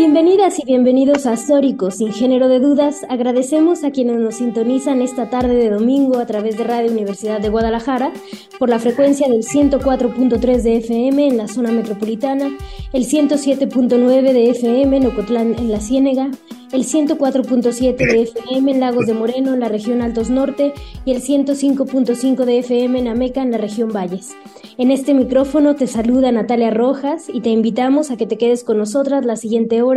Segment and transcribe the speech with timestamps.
[0.00, 3.04] Bienvenidas y bienvenidos a Sórico, sin género de dudas.
[3.10, 7.50] Agradecemos a quienes nos sintonizan esta tarde de domingo a través de Radio Universidad de
[7.50, 8.10] Guadalajara
[8.58, 12.48] por la frecuencia del 104.3 de FM en la zona metropolitana,
[12.94, 16.30] el 107.9 de FM en Ocotlán en la Ciénega,
[16.72, 20.72] el 104.7 de FM en Lagos de Moreno en la región Altos Norte
[21.04, 24.34] y el 105.5 de FM en Ameca en la región Valles.
[24.80, 28.78] En este micrófono te saluda Natalia Rojas y te invitamos a que te quedes con
[28.78, 29.89] nosotras la siguiente hora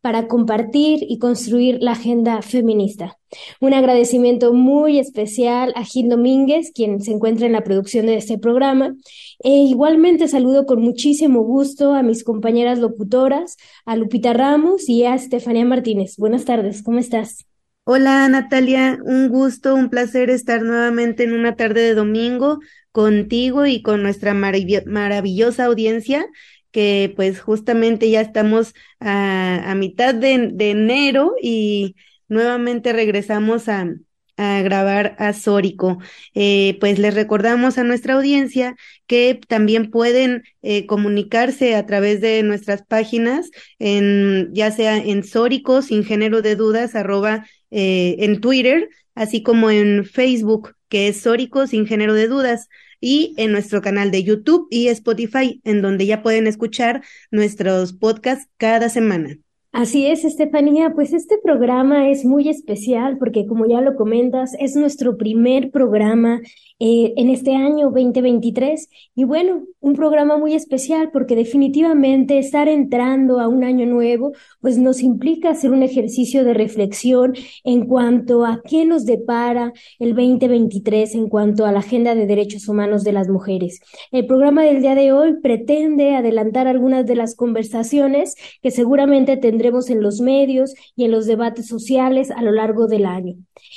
[0.00, 3.18] para compartir y construir la agenda feminista.
[3.60, 8.38] Un agradecimiento muy especial a Gil Domínguez, quien se encuentra en la producción de este
[8.38, 8.94] programa.
[9.42, 15.14] E igualmente saludo con muchísimo gusto a mis compañeras locutoras, a Lupita Ramos y a
[15.14, 16.16] Estefanía Martínez.
[16.16, 17.44] Buenas tardes, ¿cómo estás?
[17.90, 22.58] Hola Natalia, un gusto, un placer estar nuevamente en una tarde de domingo
[22.92, 26.26] contigo y con nuestra maravillosa audiencia
[26.70, 31.96] que pues justamente ya estamos a, mitad de, enero y
[32.28, 33.88] nuevamente regresamos a,
[34.36, 35.98] grabar a Sórico.
[36.32, 38.76] Eh, pues les recordamos a nuestra audiencia
[39.08, 45.82] que también pueden eh, comunicarse a través de nuestras páginas, en, ya sea en Sórico,
[45.82, 51.66] sin género de dudas, arroba eh, en Twitter, así como en Facebook, que es Sórico,
[51.66, 52.68] sin género de dudas
[53.00, 58.48] y en nuestro canal de YouTube y Spotify, en donde ya pueden escuchar nuestros podcasts
[58.56, 59.38] cada semana.
[59.72, 64.74] Así es, Estefanía, pues este programa es muy especial porque como ya lo comentas, es
[64.76, 66.40] nuestro primer programa
[66.80, 73.40] eh, en este año 2023 y bueno, un programa muy especial porque definitivamente estar entrando
[73.40, 77.34] a un año nuevo pues nos implica hacer un ejercicio de reflexión
[77.64, 82.68] en cuanto a qué nos depara el 2023 en cuanto a la agenda de derechos
[82.68, 83.80] humanos de las mujeres.
[84.12, 89.90] El programa del día de hoy pretende adelantar algunas de las conversaciones que seguramente tendremos
[89.90, 93.34] en los medios y en los debates sociales a lo largo del año.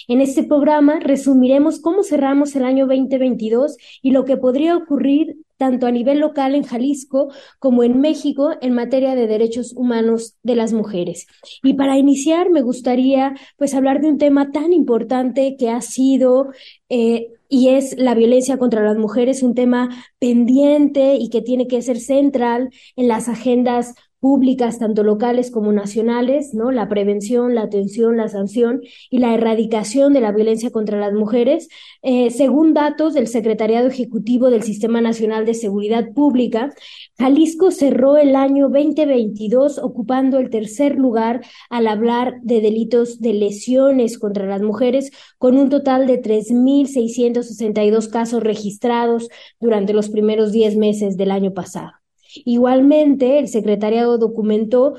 [0.08, 5.86] En este programa resumiremos cómo cerramos el año 2022 y lo que podría ocurrir tanto
[5.86, 10.74] a nivel local en Jalisco como en México en materia de derechos humanos de las
[10.74, 11.28] mujeres.
[11.62, 16.50] Y para iniciar me gustaría pues hablar de un tema tan importante que ha sido
[16.90, 21.82] eh, y es la violencia contra las mujeres, un tema pendiente y que tiene que
[21.82, 26.72] ser central en las agendas públicas, tanto locales como nacionales, ¿no?
[26.72, 31.68] La prevención, la atención, la sanción y la erradicación de la violencia contra las mujeres.
[32.04, 36.74] Eh, según datos del Secretariado Ejecutivo del Sistema Nacional de Seguridad Pública,
[37.18, 44.20] Jalisco cerró el año 2022 ocupando el tercer lugar al hablar de delitos de lesiones
[44.20, 49.30] contra las mujeres, con un total de 3.662 casos registrados
[49.60, 52.01] durante los primeros 10 meses del año pasado.
[52.46, 54.96] Igualmente, el secretariado documentó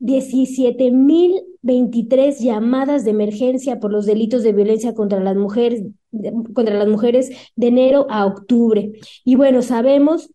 [0.00, 5.84] 17.023 llamadas de emergencia por los delitos de violencia contra las mujeres,
[6.54, 8.92] contra las mujeres de enero a octubre.
[9.24, 10.30] Y bueno, sabemos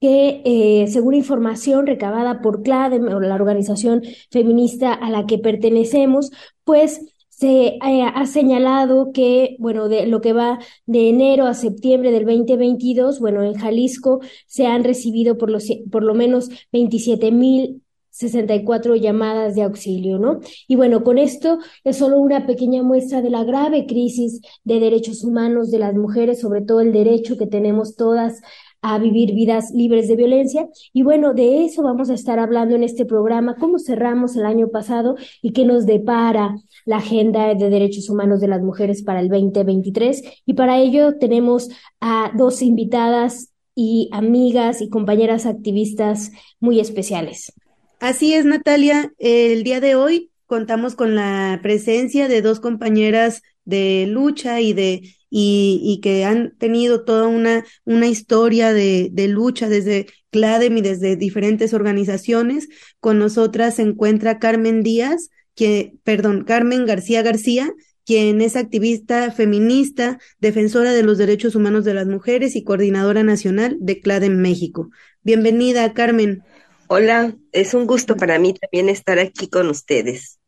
[0.00, 6.30] que eh, según información recabada por CLADE, la organización feminista a la que pertenecemos,
[6.64, 12.12] pues se eh, ha señalado que, bueno, de lo que va de enero a septiembre
[12.12, 17.82] del 2022, bueno, en Jalisco se han recibido por, los, por lo menos 27 mil
[18.10, 20.38] 64 llamadas de auxilio, ¿no?
[20.68, 25.24] Y bueno, con esto es solo una pequeña muestra de la grave crisis de derechos
[25.24, 28.40] humanos de las mujeres, sobre todo el derecho que tenemos todas
[28.86, 30.68] a vivir vidas libres de violencia.
[30.92, 34.68] Y bueno, de eso vamos a estar hablando en este programa, cómo cerramos el año
[34.68, 39.30] pasado y qué nos depara la agenda de derechos humanos de las mujeres para el
[39.30, 40.22] 2023.
[40.44, 41.70] Y para ello tenemos
[42.02, 46.30] a dos invitadas y amigas y compañeras activistas
[46.60, 47.54] muy especiales.
[48.00, 49.14] Así es, Natalia.
[49.18, 55.16] El día de hoy contamos con la presencia de dos compañeras de lucha y de
[55.36, 61.16] y, que han tenido toda una, una historia de, de lucha desde CLADEM y desde
[61.16, 62.68] diferentes organizaciones.
[63.00, 67.72] Con nosotras se encuentra Carmen Díaz, que, perdón, Carmen García García,
[68.06, 73.76] quien es activista feminista, defensora de los derechos humanos de las mujeres y coordinadora nacional
[73.80, 74.90] de CLADEM México.
[75.22, 76.44] Bienvenida, Carmen.
[76.86, 80.38] Hola, es un gusto para mí también estar aquí con ustedes.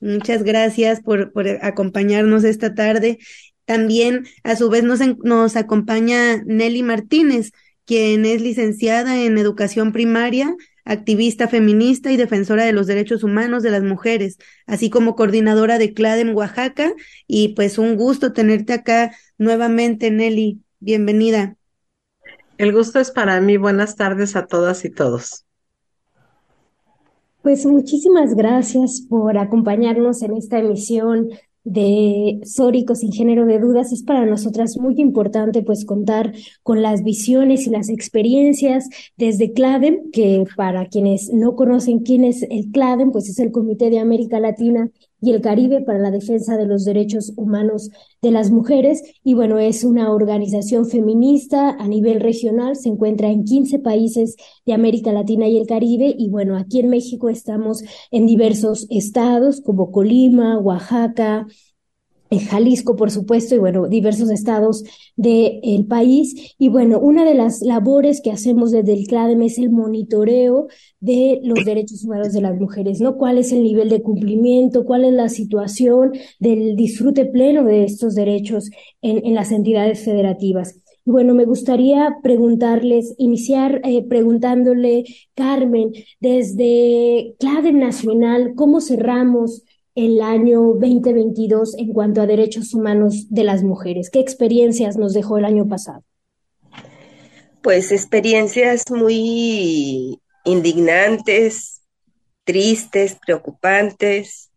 [0.00, 3.18] Muchas gracias por, por acompañarnos esta tarde.
[3.64, 7.52] También, a su vez, nos, nos acompaña Nelly Martínez,
[7.84, 10.54] quien es licenciada en educación primaria,
[10.84, 15.94] activista feminista y defensora de los derechos humanos de las mujeres, así como coordinadora de
[15.94, 16.92] CLADEM Oaxaca.
[17.26, 20.60] Y pues un gusto tenerte acá nuevamente, Nelly.
[20.80, 21.56] Bienvenida.
[22.58, 23.56] El gusto es para mí.
[23.56, 25.44] Buenas tardes a todas y todos.
[27.42, 31.28] Pues muchísimas gracias por acompañarnos en esta emisión
[31.64, 36.32] de Sórico sin género de dudas, es para nosotras muy importante pues contar
[36.62, 42.42] con las visiones y las experiencias desde CLADEM, que para quienes no conocen quién es
[42.42, 44.90] el CLADEM, pues es el Comité de América Latina
[45.22, 47.90] y el Caribe para la defensa de los derechos humanos
[48.20, 49.02] de las mujeres.
[49.22, 54.36] Y bueno, es una organización feminista a nivel regional, se encuentra en 15 países
[54.66, 56.14] de América Latina y el Caribe.
[56.18, 61.46] Y bueno, aquí en México estamos en diversos estados como Colima, Oaxaca,
[62.40, 64.84] Jalisco, por supuesto, y bueno, diversos estados
[65.16, 66.54] del país.
[66.58, 70.68] Y bueno, una de las labores que hacemos desde el CLADEM es el monitoreo
[71.00, 73.16] de los derechos humanos de las mujeres, ¿no?
[73.16, 74.84] ¿Cuál es el nivel de cumplimiento?
[74.84, 78.70] ¿Cuál es la situación del disfrute pleno de estos derechos
[79.00, 80.78] en, las entidades federativas?
[81.04, 85.04] Bueno, me gustaría preguntarles, iniciar eh, preguntándole,
[85.34, 85.90] Carmen,
[86.20, 89.64] desde CLADEM Nacional, ¿cómo cerramos
[89.94, 94.10] el año 2022 en cuanto a derechos humanos de las mujeres?
[94.10, 96.02] ¿Qué experiencias nos dejó el año pasado?
[97.62, 101.82] Pues experiencias muy indignantes,
[102.44, 104.50] tristes, preocupantes,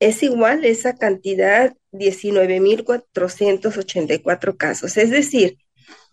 [0.00, 4.96] es igual esa cantidad, 19.484 casos.
[4.96, 5.58] Es decir,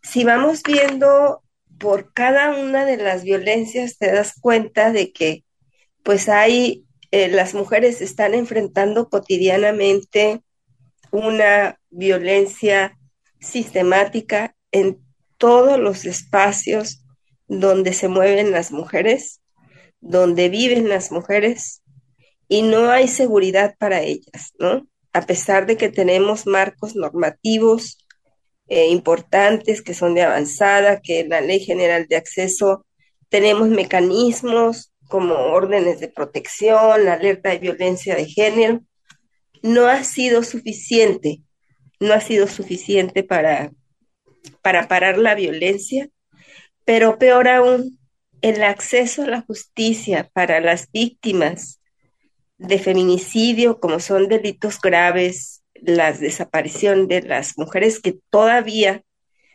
[0.01, 1.41] si vamos viendo
[1.79, 5.45] por cada una de las violencias, te das cuenta de que
[6.03, 10.41] pues hay, eh, las mujeres están enfrentando cotidianamente
[11.11, 12.97] una violencia
[13.43, 14.99] sistemática en
[15.37, 17.03] todos los espacios
[17.47, 19.41] donde se mueven las mujeres,
[19.99, 21.83] donde viven las mujeres
[22.47, 24.87] y no hay seguridad para ellas, ¿no?
[25.11, 27.97] A pesar de que tenemos marcos normativos
[28.67, 32.85] eh, importantes que son de avanzada, que la Ley General de Acceso
[33.29, 38.81] tenemos mecanismos como órdenes de protección, la alerta de violencia de género,
[39.61, 41.41] no ha sido suficiente
[42.03, 43.71] no ha sido suficiente para,
[44.61, 46.09] para parar la violencia,
[46.85, 47.99] pero peor aún,
[48.41, 51.79] el acceso a la justicia para las víctimas
[52.57, 59.01] de feminicidio, como son delitos graves, la desaparición de las mujeres que todavía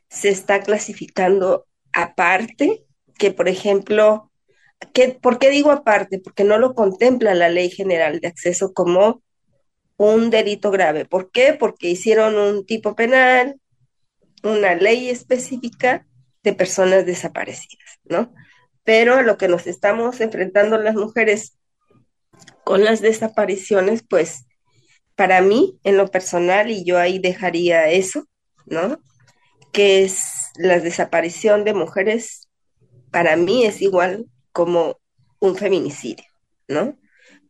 [0.08, 2.84] se está clasificando aparte,
[3.18, 4.30] que por ejemplo,
[5.20, 6.18] ¿por qué digo aparte?
[6.18, 9.22] Porque no lo contempla la Ley General de Acceso como
[9.98, 11.04] un delito grave.
[11.04, 11.52] ¿Por qué?
[11.52, 13.60] Porque hicieron un tipo penal,
[14.42, 16.06] una ley específica
[16.42, 18.32] de personas desaparecidas, ¿no?
[18.84, 21.58] Pero lo que nos estamos enfrentando las mujeres
[22.64, 24.46] con las desapariciones, pues
[25.16, 28.24] para mí, en lo personal, y yo ahí dejaría eso,
[28.66, 29.00] ¿no?
[29.72, 30.22] Que es
[30.56, 32.48] la desaparición de mujeres,
[33.10, 35.00] para mí es igual como
[35.40, 36.24] un feminicidio,
[36.68, 36.96] ¿no?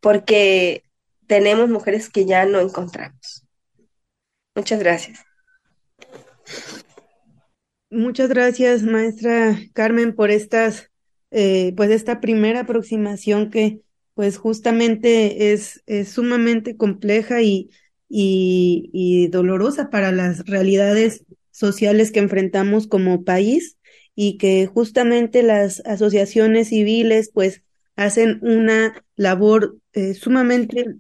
[0.01, 0.83] Porque
[1.29, 3.47] tenemos mujeres que ya no encontramos.
[4.57, 5.21] Muchas gracias.
[7.91, 10.91] Muchas gracias, maestra Carmen, por estas,
[11.31, 13.81] eh, pues esta primera aproximación que,
[14.15, 17.71] pues justamente es, es sumamente compleja y,
[18.09, 23.79] y, y dolorosa para las realidades sociales que enfrentamos como país
[24.15, 27.63] y que justamente las asociaciones civiles, pues
[27.95, 30.97] hacen una labor eh, sumamente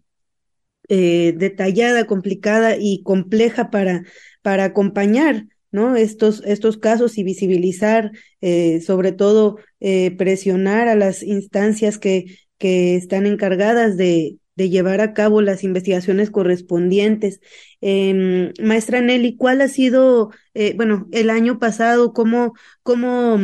[0.88, 4.04] eh, detallada, complicada y compleja para,
[4.42, 5.96] para acompañar ¿no?
[5.96, 12.96] Estos, estos casos y visibilizar, eh, sobre todo eh, presionar a las instancias que, que
[12.96, 17.40] están encargadas de, de llevar a cabo las investigaciones correspondientes.
[17.80, 20.30] Eh, maestra Nelly, ¿cuál ha sido,
[20.76, 23.38] bueno, el año pasado, cómo, cómo,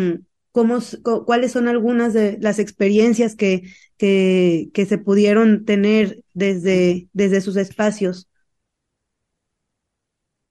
[0.51, 0.79] cómo,
[1.27, 3.63] cuáles son algunas de las experiencias que,
[3.99, 8.29] que, que se pudieron tener desde, desde sus espacios?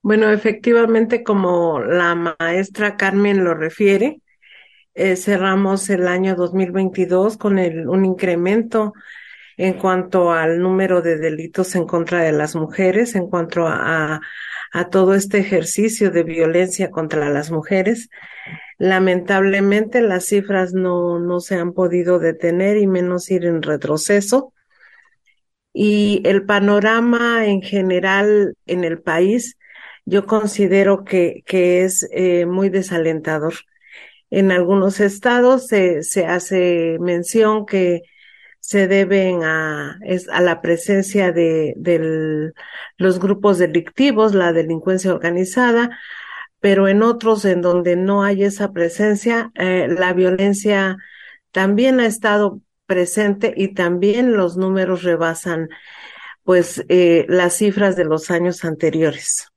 [0.02, 4.22] Bueno, efectivamente, como la maestra Carmen lo refiere,
[4.96, 8.94] eh, cerramos el año 2022 con el, un incremento
[9.58, 14.20] en cuanto al número de delitos en contra de las mujeres, en cuanto a,
[14.74, 18.10] a todo este ejercicio de violencia contra las mujeres.
[18.84, 24.54] Lamentablemente las cifras no, no se han podido detener y menos ir en retroceso.
[25.72, 29.58] Y el panorama en general en el país
[30.04, 33.54] yo considero que, que es eh, muy desalentador.
[34.30, 38.02] En algunos estados se, se hace mención que
[38.60, 42.52] se deben a, es, a la presencia de, de
[42.98, 45.98] los grupos delictivos, la delincuencia organizada,
[46.64, 50.96] pero en otros en donde no hay esa presencia, eh, la violencia
[51.52, 55.68] también ha estado presente y también los números rebasan
[56.44, 59.48] pues eh, las cifras de los años anteriores.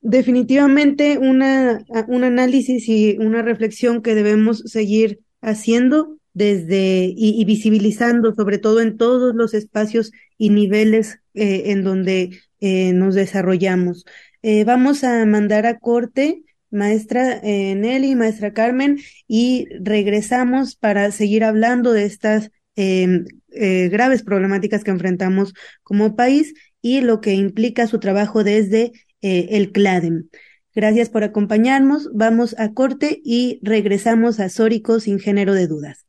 [0.00, 8.34] definitivamente una, un análisis y una reflexión que debemos seguir haciendo desde y, y visibilizando,
[8.34, 14.04] sobre todo en todos los espacios y niveles eh, en donde eh, nos desarrollamos.
[14.42, 21.92] Eh, vamos a mandar a corte, maestra Nelly, maestra Carmen, y regresamos para seguir hablando
[21.92, 28.44] de estas em, graves problemáticas que enfrentamos como país y lo que implica su trabajo
[28.44, 30.28] desde el CLADEM.
[30.72, 32.08] Gracias por acompañarnos.
[32.14, 36.06] Vamos a corte y regresamos a Sórico sin género de dudas.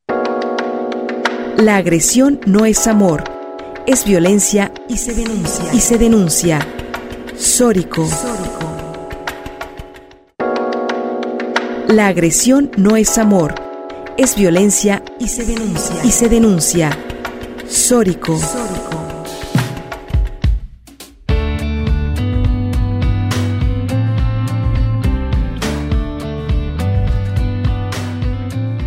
[1.58, 3.24] La agresión no es amor,
[3.86, 5.74] es violencia y se denuncia.
[5.74, 6.60] Y se denuncia.
[7.38, 8.08] Sórico.
[11.88, 13.56] La agresión no es amor,
[14.18, 15.96] es violencia y se denuncia.
[16.04, 16.90] Y se denuncia.
[17.68, 18.40] Sórico.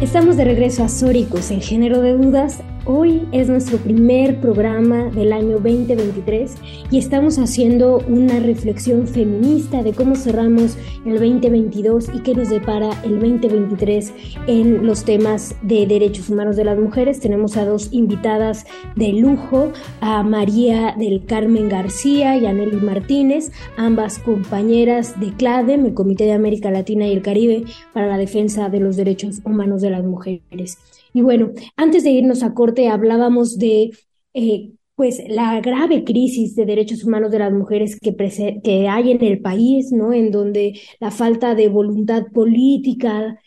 [0.01, 2.61] Estamos de regreso a Sóricos, en género de dudas.
[2.87, 6.55] Hoy es nuestro primer programa del año 2023
[6.91, 10.77] y estamos haciendo una reflexión feminista de cómo cerramos
[11.07, 14.13] el 2022 y qué nos depara el 2023
[14.49, 17.21] en los temas de derechos humanos de las mujeres.
[17.21, 19.73] Tenemos a dos invitadas de lujo,
[20.03, 26.25] a María del Carmen García y a Nelly Martínez, ambas compañeras de CLADEM, el Comité
[26.25, 27.65] de América Latina y el Caribe
[27.95, 30.77] para la Defensa de los Derechos Humanos de las Mujeres.
[31.15, 33.93] Y bueno, antes de irnos a corte hablábamos de
[34.35, 38.15] eh, pues la grave crisis de derechos humanos de las mujeres que,
[38.63, 40.13] que hay en el país, ¿no?
[40.13, 43.41] En donde la falta de voluntad política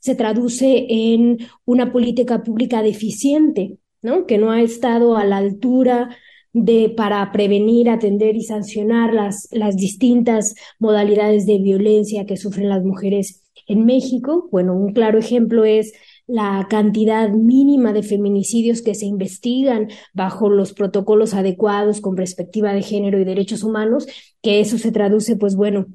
[0.00, 4.26] se traduce en una política pública deficiente, ¿no?
[4.26, 6.16] Que no ha estado a la altura
[6.52, 12.84] de para prevenir, atender y sancionar las, las distintas modalidades de violencia que sufren las
[12.84, 14.48] mujeres en México.
[14.50, 15.92] Bueno, un claro ejemplo es
[16.30, 22.82] la cantidad mínima de feminicidios que se investigan bajo los protocolos adecuados con perspectiva de
[22.82, 24.06] género y derechos humanos,
[24.40, 25.86] que eso se traduce, pues bueno,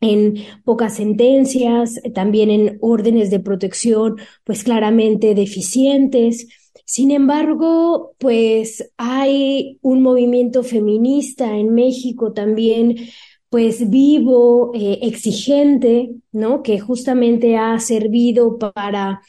[0.00, 6.46] en pocas sentencias, también en órdenes de protección, pues claramente deficientes.
[6.84, 12.96] Sin embargo, pues hay un movimiento feminista en México también
[13.48, 16.64] pues vivo, eh, exigente, ¿no?
[16.64, 19.22] Que justamente ha servido para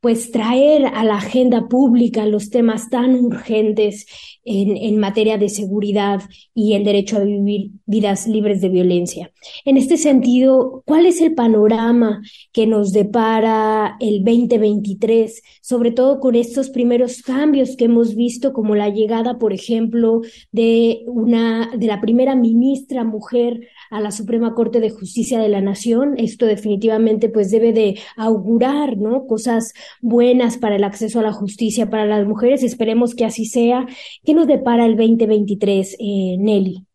[0.00, 4.06] pues traer a la agenda pública los temas tan urgentes
[4.50, 6.22] en, materia de seguridad
[6.54, 9.32] y el derecho a vivir vidas libres de violencia.
[9.64, 12.20] En este sentido, ¿cuál es el panorama
[12.52, 18.74] que nos depara el 2023, sobre todo con estos primeros cambios que hemos visto, como
[18.74, 24.80] la llegada, por ejemplo, de una de la primera ministra mujer a la Suprema Corte
[24.80, 26.14] de Justicia de la Nación.
[26.18, 29.26] Esto definitivamente pues debe de augurar, ¿no?
[29.26, 32.62] Cosas buenas para el acceso a la justicia para las mujeres.
[32.62, 33.86] Esperemos que así sea.
[34.24, 36.86] ¿Qué nos depara el 2023, eh, Nelly?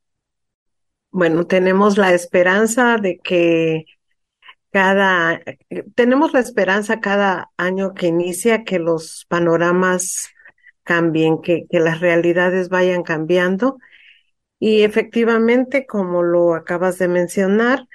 [1.11, 3.85] Bueno, tenemos la esperanza de que
[4.71, 5.41] cada,
[5.93, 10.29] tenemos la esperanza cada año que inicia que los panoramas
[10.83, 13.77] cambien, que, las realidades vayan cambiando
[14.59, 17.87] y efectivamente, como lo acabas de mencionar,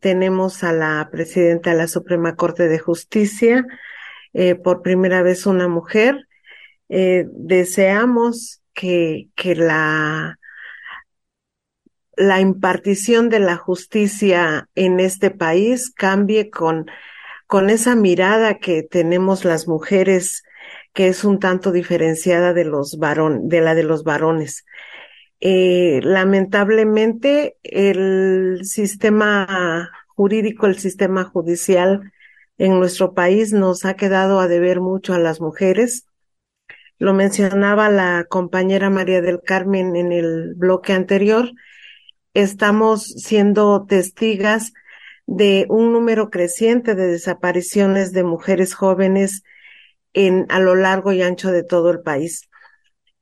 [0.00, 3.66] tenemos a la presidenta de la Suprema Corte de Justicia,
[4.32, 6.28] eh, por primera vez una mujer.
[6.88, 10.38] Eh, deseamos que, que la,
[12.16, 16.86] la impartición de la justicia en este país cambie con,
[17.46, 20.44] con esa mirada que tenemos las mujeres,
[20.94, 24.64] que es un tanto diferenciada de los varón, de la de los varones.
[25.40, 32.12] Eh, lamentablemente, el sistema jurídico, el sistema judicial
[32.58, 36.06] en nuestro país nos ha quedado a deber mucho a las mujeres.
[36.98, 41.52] Lo mencionaba la compañera María del Carmen en el bloque anterior.
[42.32, 44.72] Estamos siendo testigas
[45.26, 49.42] de un número creciente de desapariciones de mujeres jóvenes
[50.14, 52.48] en, a lo largo y ancho de todo el país.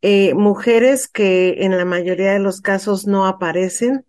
[0.02, 4.04] Eh, mujeres que en la mayoría de los casos no aparecen,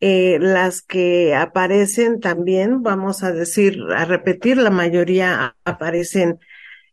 [0.00, 6.38] eh, las que aparecen también, vamos a decir, a repetir, la mayoría aparecen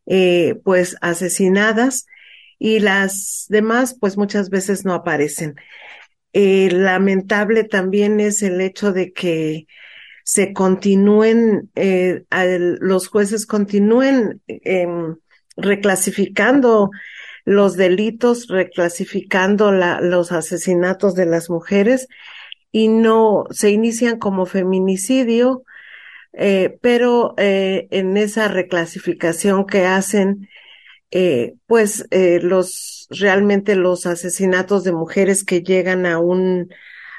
[0.06, 2.06] eh, pues asesinadas
[2.60, 5.56] y las demás pues muchas veces no aparecen.
[6.34, 9.68] lamentable también es el hecho de que
[10.24, 15.18] se continúen, los jueces continúen em,
[15.56, 16.90] reclasificando
[17.46, 22.08] los delitos, reclasificando la, los asesinatos de las mujeres
[22.72, 25.64] y no se inician como feminicidio,
[26.38, 30.50] eh, pero eh, en esa reclasificación que hacen,
[31.12, 36.70] eh, pues los realmente los asesinatos de mujeres que llegan a un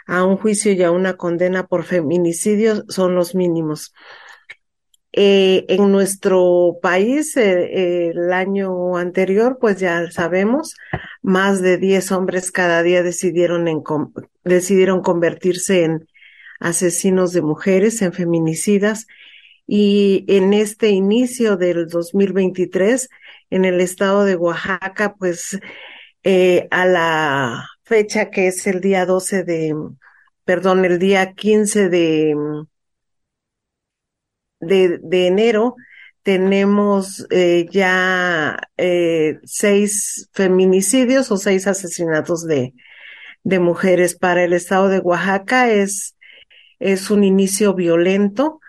[0.06, 3.92] a un juicio y a una condena por feminicidio son los mínimos.
[5.18, 10.76] En nuestro país, el año anterior, pues ya sabemos,
[11.22, 13.82] más de 10 hombres cada día decidieron, en,
[14.44, 16.06] decidieron convertirse en
[16.60, 19.06] asesinos de mujeres, en feminicidas.
[19.66, 23.08] Y en este inicio del 2023,
[23.50, 25.58] en el estado de Oaxaca, pues
[26.22, 29.74] eh, a la fecha que es el día 12 de,
[30.44, 32.34] perdón, el día 15 de
[34.60, 35.76] de, enero
[36.22, 42.74] tenemos eh, ya eh, seis feminicidios o seis asesinatos de,
[43.44, 44.16] de mujeres.
[44.16, 46.15] Para el estado de Oaxaca es,
[46.78, 48.60] es un inicio violento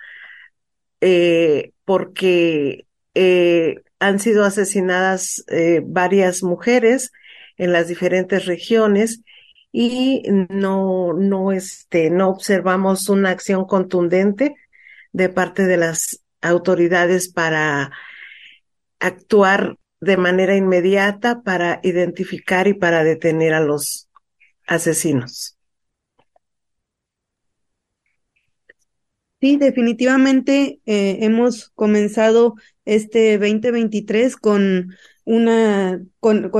[1.01, 7.11] eh, porque eh, han sido asesinadas eh, varias mujeres
[7.57, 9.21] en las diferentes regiones
[9.71, 14.55] y no, no, este, no observamos una acción contundente
[15.11, 17.91] de parte de las autoridades para
[18.99, 24.09] actuar de manera inmediata para identificar y para detener a los
[24.67, 25.56] asesinos.
[29.47, 36.51] Sí, definitivamente eh, hemos comenzado este 2023 con una con,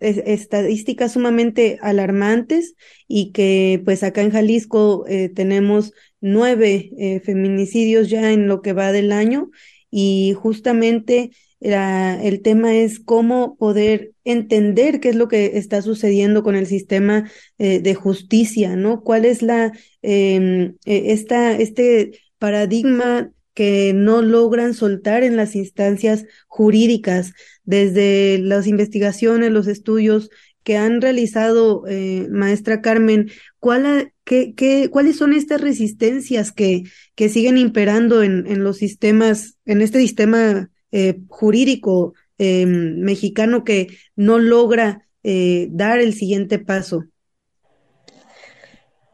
[0.00, 2.74] estadísticas sumamente alarmantes
[3.06, 8.72] y que pues acá en Jalisco eh, tenemos nueve eh, feminicidios ya en lo que
[8.72, 9.50] va del año
[9.88, 16.54] y justamente el tema es cómo poder entender qué es lo que está sucediendo con
[16.54, 19.02] el sistema eh, de justicia, ¿no?
[19.02, 27.32] ¿Cuál es la, eh, esta, este paradigma que no logran soltar en las instancias jurídicas,
[27.64, 30.28] desde las investigaciones, los estudios
[30.62, 36.82] que han realizado, eh, maestra Carmen, ¿cuál, qué, qué, ¿cuáles son estas resistencias que,
[37.14, 43.88] que siguen imperando en, en los sistemas, en este sistema eh, jurídico eh, mexicano que
[44.14, 47.04] no logra eh, dar el siguiente paso?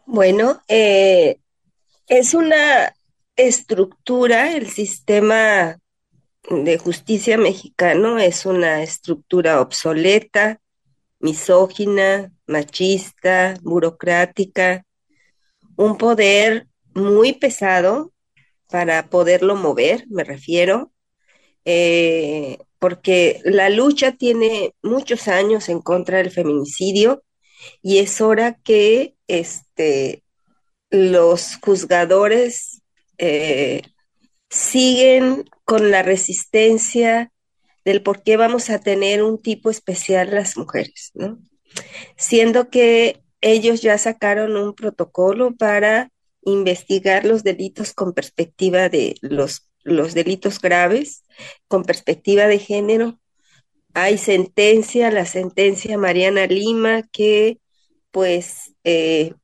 [0.06, 1.38] Bueno, eh,
[2.06, 2.94] es una
[3.34, 5.76] estructura, el sistema
[6.48, 10.60] de justicia mexicano es una estructura obsoleta,
[11.18, 14.84] misógina, machista, burocrática,
[15.76, 18.12] un poder muy pesado
[18.70, 20.91] para poderlo mover, me refiero,
[21.64, 27.22] eh, porque la lucha tiene muchos años en contra del feminicidio
[27.80, 30.24] y es hora que este,
[30.90, 32.82] los juzgadores
[33.18, 33.82] eh,
[34.50, 37.32] siguen con la resistencia
[37.84, 41.38] del por qué vamos a tener un tipo especial las mujeres, ¿no?
[42.16, 46.10] Siendo que ellos ya sacaron un protocolo para
[46.44, 51.24] investigar los delitos con perspectiva de los, los delitos graves,
[51.68, 53.18] con perspectiva de género.
[53.94, 57.58] Hay sentencia, la sentencia Mariana Lima, que
[58.10, 59.34] pues eh,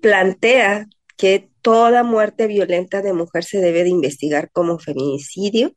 [0.00, 5.74] plantea que toda muerte violenta de mujer se debe de investigar como feminicidio.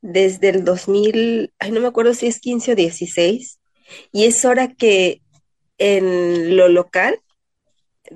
[0.00, 3.60] Desde el 2000, ay, no me acuerdo si es 15 o 16,
[4.12, 5.20] y es hora que
[5.78, 7.18] en lo local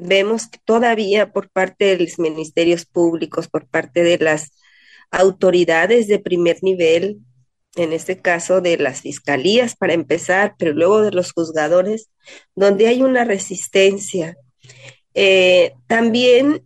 [0.01, 4.53] vemos todavía por parte de los ministerios públicos, por parte de las
[5.11, 7.19] autoridades de primer nivel,
[7.77, 12.11] en este caso de las fiscalías para empezar, pero luego de los juzgadores,
[12.55, 14.37] donde hay una resistencia.
[15.15, 16.65] Eh, también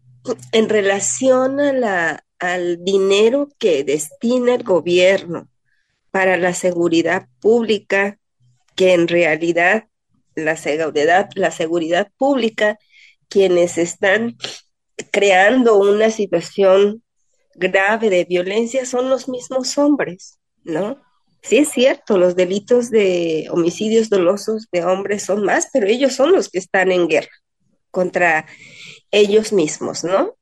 [0.53, 5.49] en relación a la, al dinero que destina el gobierno
[6.11, 8.19] para la seguridad pública,
[8.75, 9.89] que en realidad
[10.35, 12.79] la seguridad, la seguridad pública,
[13.31, 14.37] quienes están
[15.11, 17.03] creando una situación
[17.55, 21.01] grave de violencia son los mismos hombres, ¿no?
[21.43, 26.33] Sí es cierto, los delitos de homicidios dolosos de hombres son más, pero ellos son
[26.33, 27.31] los que están en guerra
[27.91, 28.47] contra
[29.11, 30.37] ellos mismos, ¿no?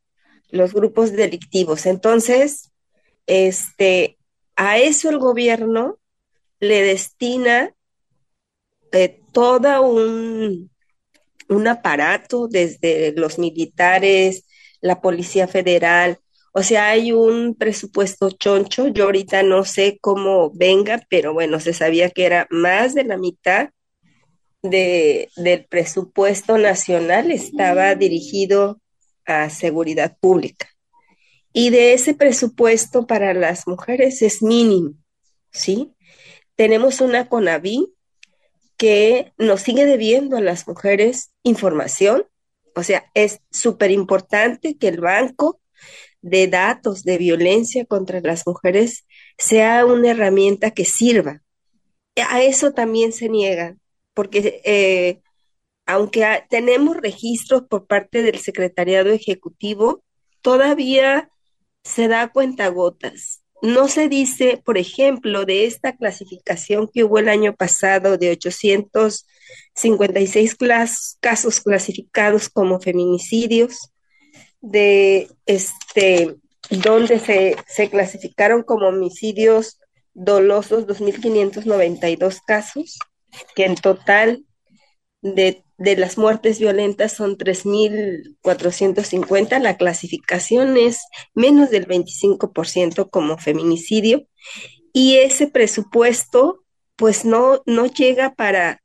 [0.51, 1.87] Los grupos delictivos.
[1.87, 2.73] Entonces,
[3.27, 4.19] este,
[4.57, 5.99] a eso el gobierno
[6.59, 7.75] le destina
[8.91, 10.71] eh, toda un,
[11.49, 14.45] un aparato desde los militares,
[14.81, 16.19] la Policía Federal,
[16.53, 21.73] o sea, hay un presupuesto choncho, yo ahorita no sé cómo venga, pero bueno, se
[21.73, 23.71] sabía que era más de la mitad
[24.63, 28.81] de, del presupuesto nacional estaba dirigido
[29.25, 30.69] a seguridad pública.
[31.53, 34.95] Y de ese presupuesto para las mujeres es mínimo,
[35.53, 35.93] ¿sí?
[36.57, 37.93] Tenemos una CONAVI
[38.79, 42.25] que nos sigue debiendo a las mujeres información,
[42.75, 45.61] o sea, es súper importante que el banco
[46.23, 51.43] de datos de violencia contra las mujeres sea una herramienta que sirva.
[52.31, 53.77] A eso también se niega
[54.19, 55.21] porque eh,
[55.87, 60.03] aunque tenemos registros por parte del Secretariado Ejecutivo,
[60.43, 61.31] todavía
[61.85, 63.45] se da cuenta gotas.
[63.61, 70.57] No se dice, por ejemplo, de esta clasificación que hubo el año pasado de 856
[71.21, 73.93] casos clasificados como feminicidios,
[74.61, 76.37] de este,
[76.71, 79.81] donde se, se clasificaron como homicidios
[80.15, 82.99] dolosos 2.592 casos,
[83.55, 84.45] que en total
[85.23, 91.03] de, de las muertes violentas son 3.450, la clasificación es
[91.35, 94.27] menos del 25% como feminicidio
[94.93, 96.65] y ese presupuesto
[96.97, 98.83] pues no, no llega para,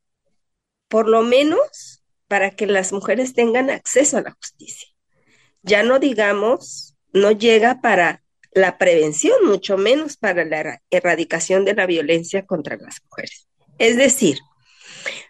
[0.87, 4.89] por lo menos, para que las mujeres tengan acceso a la justicia.
[5.63, 11.87] Ya no digamos, no llega para la prevención, mucho menos para la erradicación de la
[11.87, 13.47] violencia contra las mujeres.
[13.79, 14.37] Es decir,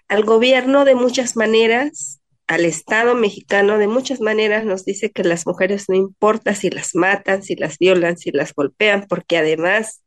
[0.08, 5.48] al gobierno de muchas maneras, al Estado mexicano de muchas maneras nos dice que las
[5.48, 10.04] mujeres no importa si las matan, si las violan, si las golpean, porque además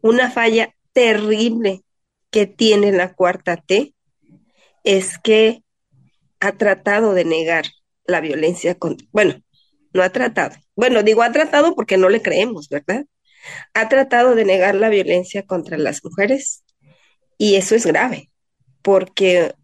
[0.00, 1.82] una falla terrible
[2.30, 3.94] que tiene la cuarta T
[4.84, 5.62] es que
[6.40, 7.66] ha tratado de negar
[8.04, 9.34] la violencia contra, bueno,
[9.92, 13.04] no ha tratado, bueno, digo ha tratado porque no le creemos, ¿verdad?
[13.74, 16.64] Ha tratado de negar la violencia contra las mujeres
[17.36, 18.30] y eso es grave,
[18.82, 19.54] porque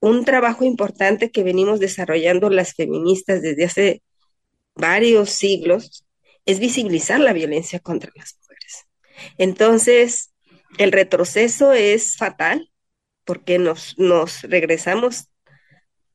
[0.00, 4.02] un trabajo importante que venimos desarrollando las feministas desde hace
[4.74, 6.04] varios siglos
[6.44, 8.86] es visibilizar la violencia contra las mujeres.
[9.38, 10.32] Entonces,
[10.78, 12.70] el retroceso es fatal
[13.24, 15.28] porque nos, nos regresamos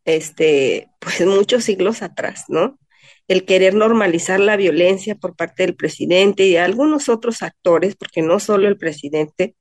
[0.06, 2.80] este, pues muchos siglos atrás, ¿no?
[3.28, 8.40] El querer normalizar la violencia por parte del presidente y algunos otros actores, porque no
[8.40, 9.56] solo el presidente,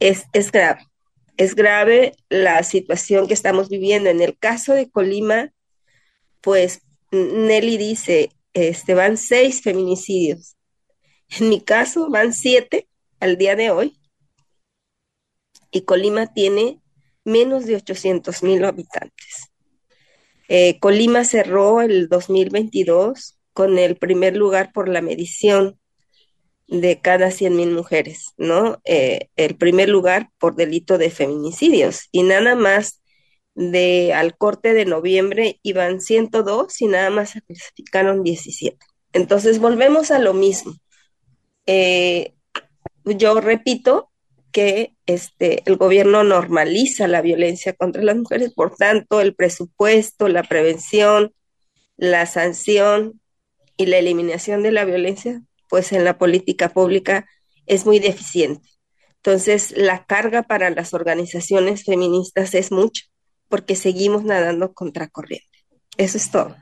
[0.00, 0.89] es, es grave.
[1.40, 4.10] Es grave la situación que estamos viviendo.
[4.10, 5.54] En el caso de Colima,
[6.42, 10.58] pues Nelly dice, este, van seis feminicidios.
[11.30, 12.88] En mi caso van siete
[13.20, 13.98] al día de hoy
[15.70, 16.78] y Colima tiene
[17.24, 19.50] menos de 800 mil habitantes.
[20.48, 25.79] Eh, Colima cerró el 2022 con el primer lugar por la medición
[26.70, 28.80] de cada 100 mil mujeres, ¿no?
[28.84, 33.00] Eh, el primer lugar por delito de feminicidios y nada más
[33.56, 38.78] de al corte de noviembre iban 102 y nada más se clasificaron 17.
[39.12, 40.74] Entonces volvemos a lo mismo.
[41.66, 42.34] Eh,
[43.04, 44.10] yo repito
[44.52, 50.44] que este, el gobierno normaliza la violencia contra las mujeres, por tanto, el presupuesto, la
[50.44, 51.34] prevención,
[51.96, 53.20] la sanción
[53.76, 57.26] y la eliminación de la violencia, pues en la política pública
[57.66, 58.68] es muy deficiente.
[59.16, 63.04] Entonces, la carga para las organizaciones feministas es mucha,
[63.48, 65.46] porque seguimos nadando contracorriente.
[65.96, 66.56] Eso es todo.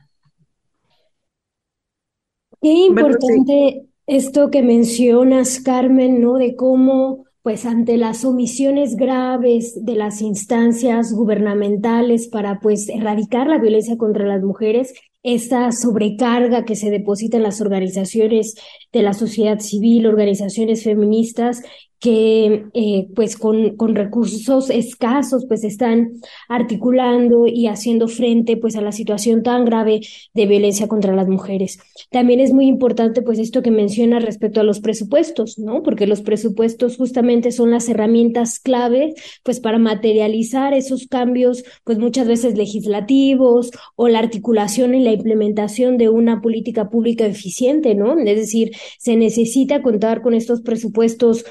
[2.61, 6.35] Qué importante esto que mencionas, Carmen, ¿no?
[6.35, 13.59] De cómo pues ante las omisiones graves de las instancias gubernamentales para pues erradicar la
[13.59, 14.93] violencia contra las mujeres,
[15.23, 18.55] esta sobrecarga que se deposita en las organizaciones
[18.93, 21.63] de la sociedad civil, organizaciones feministas
[22.01, 28.81] que eh, pues con, con, recursos escasos pues están articulando y haciendo frente pues a
[28.81, 30.01] la situación tan grave
[30.33, 31.79] de violencia contra las mujeres.
[32.11, 35.83] También es muy importante pues esto que menciona respecto a los presupuestos, ¿no?
[35.83, 42.29] Porque los presupuestos justamente son las herramientas clave pues para materializar esos cambios pues muchas
[42.29, 48.19] veces legislativos o la articulación y la implementación de una política pública eficiente, ¿no?
[48.19, 51.45] Es decir, se necesita contar con estos presupuestos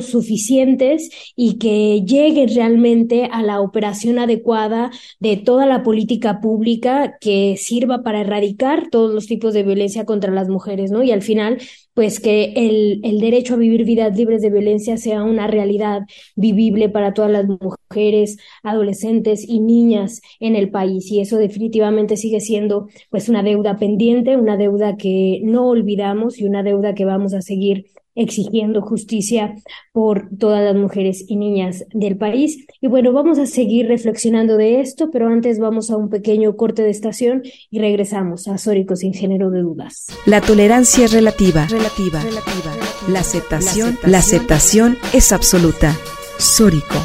[0.00, 7.56] suficientes y que lleguen realmente a la operación adecuada de toda la política pública que
[7.58, 11.02] sirva para erradicar todos los tipos de violencia contra las mujeres, ¿no?
[11.02, 11.58] Y al final,
[11.94, 16.02] pues que el, el derecho a vivir vidas libres de violencia sea una realidad
[16.36, 21.10] vivible para todas las mujeres, adolescentes y niñas en el país.
[21.10, 26.44] Y eso definitivamente sigue siendo pues una deuda pendiente, una deuda que no olvidamos y
[26.44, 29.54] una deuda que vamos a seguir exigiendo justicia
[29.92, 32.66] por todas las mujeres y niñas del país.
[32.80, 36.82] Y bueno, vamos a seguir reflexionando de esto, pero antes vamos a un pequeño corte
[36.82, 40.06] de estación y regresamos a Sórico sin género de dudas.
[40.26, 42.76] La tolerancia es relativa, relativa, relativa.
[43.08, 45.96] La aceptación, la aceptación es absoluta.
[46.38, 46.96] Sórico.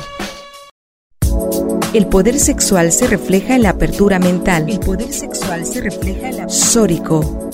[1.93, 4.69] El poder sexual se refleja en la apertura mental.
[4.69, 7.49] El poder sexual se refleja en la Sórico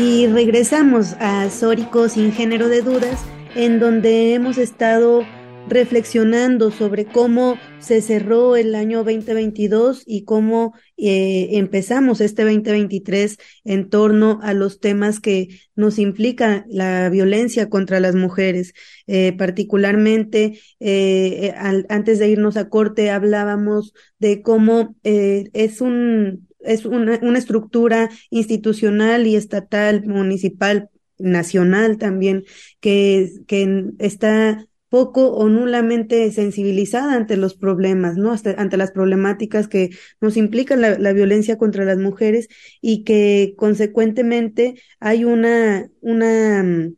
[0.00, 3.22] Y regresamos a Sórico sin género de dudas,
[3.54, 5.26] en donde hemos estado
[5.68, 13.90] reflexionando sobre cómo se cerró el año 2022 y cómo eh, empezamos este 2023 en
[13.90, 18.72] torno a los temas que nos implica la violencia contra las mujeres.
[19.06, 21.52] Eh, particularmente, eh,
[21.90, 29.26] antes de irnos a corte, hablábamos de cómo es un es una, una estructura institucional
[29.26, 32.44] y estatal, municipal, nacional también,
[32.80, 38.34] que, que está poco o nulamente sensibilizada ante los problemas, ¿no?
[38.56, 42.48] ante las problemáticas que nos implican la, la, violencia contra las mujeres
[42.80, 46.96] y que consecuentemente hay una, una mm,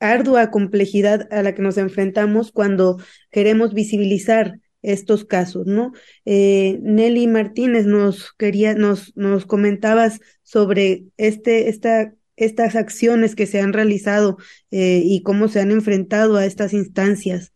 [0.00, 2.98] ardua complejidad a la que nos enfrentamos cuando
[3.30, 5.92] queremos visibilizar estos casos, ¿no?
[6.24, 13.60] Eh, Nelly Martínez nos quería, nos, nos comentabas sobre este, esta, estas acciones que se
[13.60, 14.38] han realizado
[14.70, 17.52] eh, y cómo se han enfrentado a estas instancias.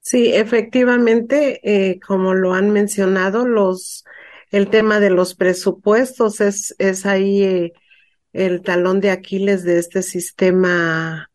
[0.00, 4.04] Sí, efectivamente, eh, como lo han mencionado, los,
[4.50, 7.72] el tema de los presupuestos es, es ahí eh,
[8.32, 11.30] el talón de Aquiles de este sistema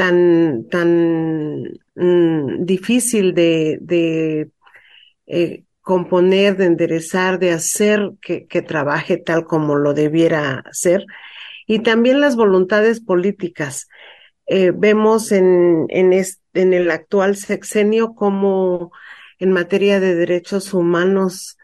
[0.00, 4.50] tan, tan mm, difícil de, de
[5.26, 11.04] eh, componer, de enderezar, de hacer que, que trabaje tal como lo debiera hacer.
[11.66, 13.88] Y también las voluntades políticas.
[14.46, 16.14] Eh, vemos en, en,
[16.54, 18.92] en el actual sexenio como
[19.38, 21.58] en materia de derechos humanos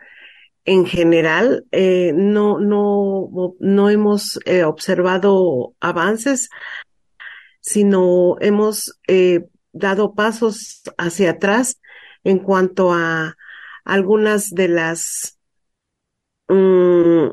[0.67, 6.51] en general eh, no, no, no hemos observado avances
[7.67, 11.81] sino hemos eh, dado pasos hacia atrás
[12.23, 13.37] en cuanto a
[13.85, 15.37] algunas de las
[16.49, 17.31] mm,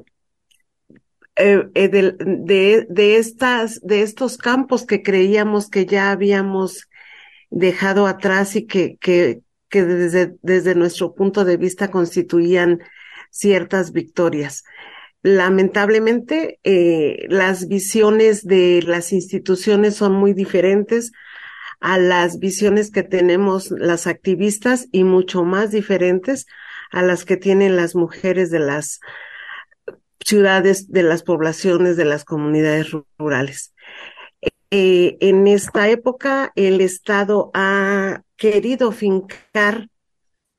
[1.36, 6.90] eh, eh, de, de, estas, de estos campos que creíamos que ya habíamos
[7.52, 12.80] dejado atrás y que, que, que desde, desde nuestro punto de vista constituían
[13.30, 14.64] ciertas victorias.
[15.24, 21.14] Lamentablemente, eh, las visiones de las instituciones son muy diferentes
[21.80, 26.46] a las visiones que tenemos las activistas y mucho más diferentes
[26.92, 29.00] a las que tienen las mujeres de las
[30.20, 33.74] ciudades, de las poblaciones, de las comunidades rurales.
[34.72, 39.88] Eh, en esta época, el Estado ha querido fincar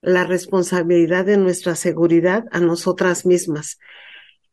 [0.00, 3.78] la responsabilidad de nuestra seguridad a nosotras mismas.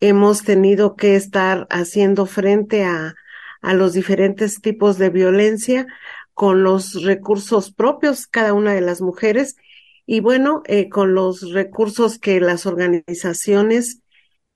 [0.02, 3.16] Hemos tenido que estar haciendo frente a,
[3.62, 5.88] a los diferentes tipos de violencia
[6.34, 9.56] con los recursos propios, cada una de las mujeres,
[10.06, 14.02] y bueno, eh, con los recursos que las organizaciones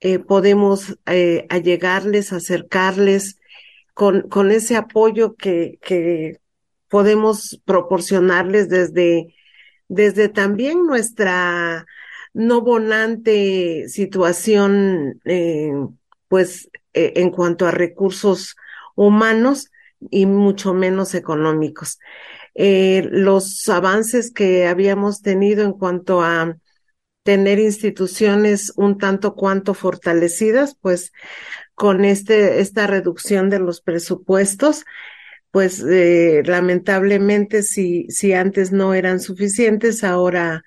[0.01, 3.39] eh, podemos eh, allegarles, acercarles,
[3.93, 6.41] con, con ese apoyo que, que
[6.89, 9.33] podemos proporcionarles desde,
[9.87, 11.85] desde también nuestra
[12.35, 15.71] no bonante situación, eh,
[16.27, 18.57] pues eh, en cuanto a recursos
[18.93, 19.71] humanos
[20.11, 21.97] y mucho menos económicos.
[22.53, 26.57] Eh, los avances que habíamos tenido en cuanto a
[27.23, 31.13] tener instituciones un tanto cuanto fortalecidas, pues
[31.73, 34.83] con este, esta reducción de los presupuestos,
[35.51, 40.63] pues lamentablemente si, si antes no eran suficientes, ahora,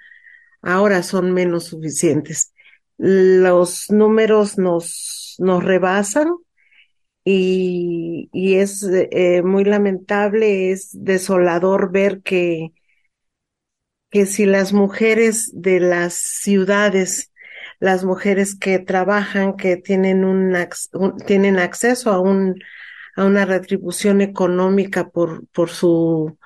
[0.62, 2.52] ahora son menos suficientes.
[2.96, 6.28] Los números nos, nos rebasan
[7.24, 12.72] y, y es eh, muy lamentable, es desolador ver que,
[14.10, 17.32] que si las mujeres de las ciudades,
[17.80, 20.56] las mujeres que trabajan, que tienen un,
[21.26, 22.56] tienen acceso a un
[23.16, 26.38] a una retribución económica por por su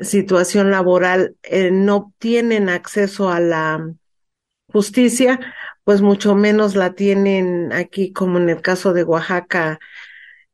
[0.00, 3.94] situación laboral, eh, no tienen acceso a la
[4.68, 5.40] justicia,
[5.84, 9.78] pues mucho menos la tienen aquí, como en el caso de Oaxaca,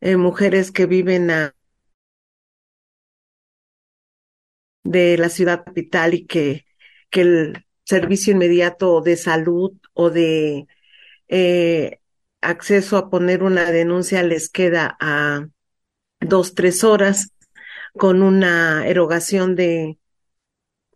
[0.01, 1.55] eh, mujeres que viven a
[4.85, 6.65] de la ciudad capital y que,
[7.11, 10.67] que el servicio inmediato de salud o de
[11.29, 12.01] eh,
[12.41, 15.47] acceso a poner una denuncia les queda a
[16.21, 17.33] dos, tres horas
[17.97, 19.99] con una erogación de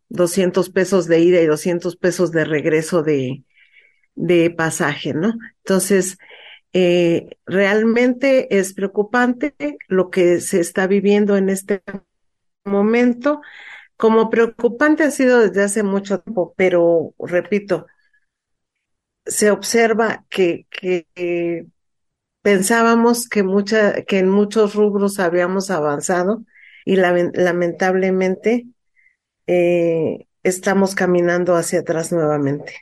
[0.08, 3.44] 200 pesos de ida y 200 pesos de regreso de,
[4.14, 5.34] de pasaje, ¿no?
[5.58, 6.18] Entonces,
[6.72, 9.54] eh, realmente es preocupante
[9.88, 11.82] lo que se está viviendo en este
[12.64, 13.40] momento
[13.96, 17.86] como preocupante ha sido desde hace mucho tiempo, pero repito,
[19.26, 20.66] se observa que,
[22.42, 26.44] pensábamos que mucha, que en muchos rubros habíamos avanzado
[26.85, 28.66] y lamentablemente
[29.47, 32.75] eh, estamos caminando hacia atrás nuevamente.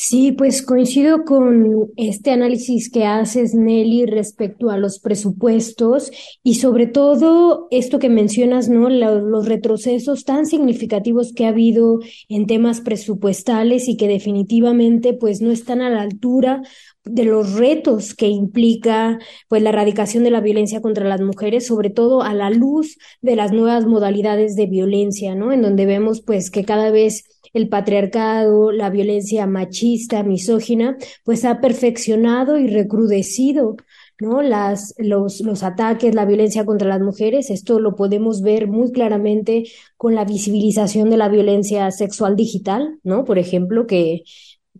[0.00, 6.12] Sí, pues coincido con este análisis que haces, Nelly, respecto a los presupuestos
[6.44, 8.88] y sobre todo esto que mencionas, ¿no?
[8.90, 15.50] los retrocesos tan significativos que ha habido en temas presupuestales y que definitivamente pues no
[15.50, 16.62] están a la altura
[17.08, 19.18] de los retos que implica
[19.48, 23.36] pues la erradicación de la violencia contra las mujeres, sobre todo a la luz de
[23.36, 25.52] las nuevas modalidades de violencia, ¿no?
[25.52, 31.60] En donde vemos pues que cada vez el patriarcado, la violencia machista, misógina, pues ha
[31.60, 33.76] perfeccionado y recrudecido
[34.20, 34.42] ¿no?
[34.42, 39.64] Las, los, los ataques, la violencia contra las mujeres, esto lo podemos ver muy claramente
[39.96, 43.24] con la visibilización de la violencia sexual digital, ¿no?
[43.24, 44.24] Por ejemplo, que,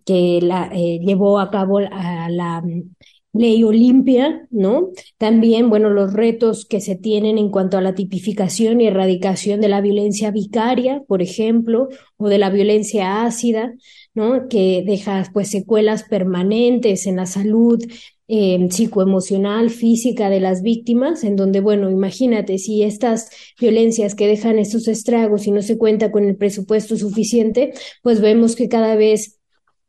[0.09, 2.63] que la, eh, llevó a cabo la
[3.35, 4.91] Ley Olimpia, ¿no?
[5.19, 9.69] También, bueno, los retos que se tienen en cuanto a la tipificación y erradicación de
[9.69, 13.75] la violencia vicaria, por ejemplo, o de la violencia ácida,
[14.15, 14.49] ¿no?
[14.49, 17.81] Que deja, pues, secuelas permanentes en la salud
[18.29, 23.31] eh, psicoemocional, física de las víctimas, en donde, bueno, imagínate, si estas
[23.61, 28.57] violencias que dejan estos estragos y no se cuenta con el presupuesto suficiente, pues vemos
[28.57, 29.38] que cada vez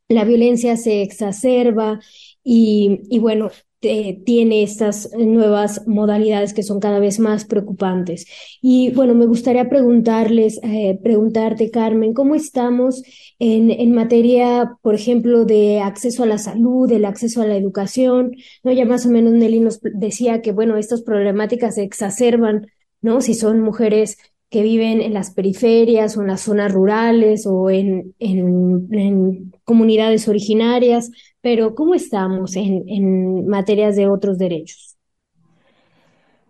[0.09, 1.99] la violencia se exacerba
[2.43, 8.25] y, y bueno, tiene estas nuevas modalidades que son cada vez más preocupantes.
[8.61, 13.03] Y bueno, me gustaría preguntarles, eh, preguntarte, Carmen, ¿cómo estamos
[13.39, 18.35] en, en materia, por ejemplo, de acceso a la salud, el acceso a la educación?
[18.63, 18.73] ¿No?
[18.73, 22.67] Ya más o menos Nelly nos decía que, bueno, estas problemáticas se exacerban,
[23.01, 23.21] ¿no?
[23.21, 24.17] Si son mujeres
[24.49, 31.11] que viven en las periferias o en las zonas rurales o en, en, comunidades originarias,
[31.41, 34.97] pero ¿cómo estamos en, en materias de otros derechos?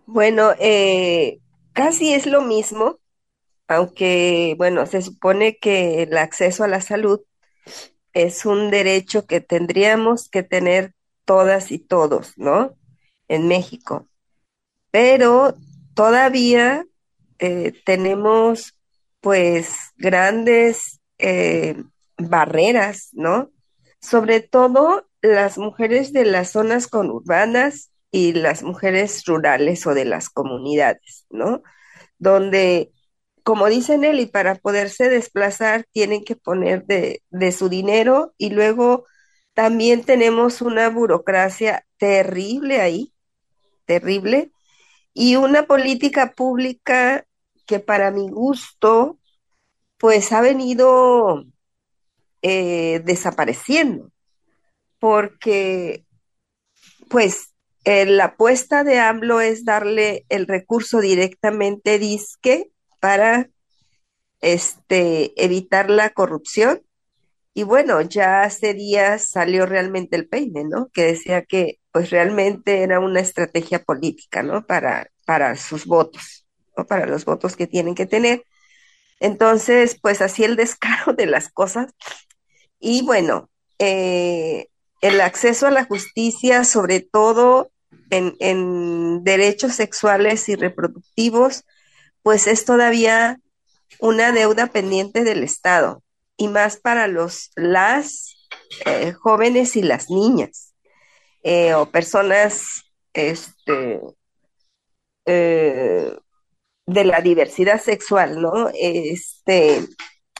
[0.06, 1.39] Bueno, eh,
[1.74, 3.00] casi es lo mismo,
[3.68, 7.20] aunque, bueno, se supone que el acceso a la salud
[8.14, 10.93] es un derecho que tendríamos que tener
[11.26, 12.76] todas y todos, ¿no?
[13.28, 14.08] En México.
[14.89, 15.54] Pero
[15.93, 16.86] todavía
[17.40, 18.76] eh, tenemos
[19.22, 21.82] pues grandes eh,
[22.18, 23.52] barreras, ¿no?
[24.02, 30.30] Sobre todo las mujeres de las zonas conurbanas y las mujeres rurales o de las
[30.30, 31.62] comunidades, ¿no?
[32.18, 32.92] Donde,
[33.44, 38.50] como dicen él, y para poderse desplazar tienen que poner de, de su dinero y
[38.52, 39.06] luego
[39.54, 43.14] también tenemos una burocracia terrible ahí,
[43.86, 44.52] terrible,
[45.14, 47.26] y una política pública
[47.70, 49.20] que para mi gusto,
[49.99, 51.45] pues ha venido
[52.41, 54.11] eh, desapareciendo,
[54.97, 56.03] porque
[57.11, 57.53] pues
[57.84, 63.51] eh, la apuesta de AMLO es darle el recurso directamente disque para
[64.41, 66.82] este, evitar la corrupción.
[67.53, 70.89] Y bueno, ya hace días salió realmente el peine, ¿no?
[70.91, 74.65] Que decía que pues realmente era una estrategia política, ¿no?
[74.65, 76.49] Para, para sus votos
[76.86, 78.43] para los votos que tienen que tener.
[79.19, 81.93] Entonces, pues así el descaro de las cosas.
[82.80, 84.67] Y bueno, eh,
[85.01, 87.71] el acceso a la justicia, sobre todo
[88.09, 91.63] en, derechos sexuales y reproductivos,
[92.23, 93.39] pues es todavía
[93.99, 96.03] una deuda pendiente del Estado,
[96.38, 98.47] y más para los, las
[98.86, 100.73] eh, jóvenes y las niñas,
[101.43, 104.01] eh, o personas este,
[106.90, 108.70] de la diversidad sexual, ¿no?
[108.74, 109.86] Este,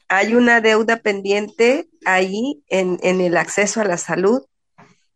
[0.08, 4.42] hay una deuda pendiente ahí en, en, el acceso a la salud,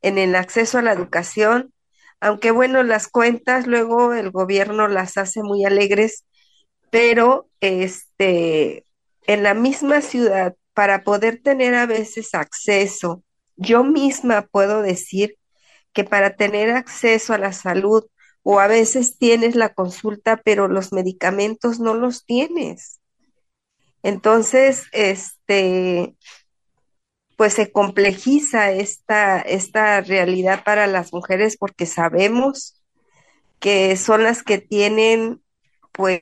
[0.02, 1.74] en el acceso a la educación,
[2.20, 6.26] aunque bueno, las cuentas luego el gobierno las hace muy alegres,
[6.92, 8.86] pero este,
[9.26, 13.24] en la misma ciudad, para poder tener a veces acceso,
[13.56, 15.38] yo misma puedo decir
[15.94, 18.04] que para tener acceso a la salud
[18.44, 23.00] o a veces tienes la consulta, pero los medicamentos no los tienes.
[24.04, 26.16] Entonces, este,
[27.38, 32.84] pues se complejiza esta, esta realidad para las mujeres porque sabemos
[33.60, 35.42] que son las que tienen,
[35.94, 36.22] pues,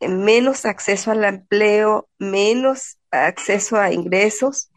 [0.00, 4.70] menos acceso al empleo, menos acceso a ingresos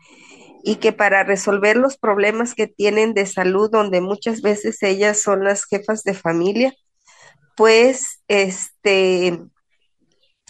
[0.64, 5.44] y que para resolver los problemas que tienen de salud, donde muchas veces ellas son
[5.44, 6.74] las jefas de familia,
[7.56, 9.40] pues este,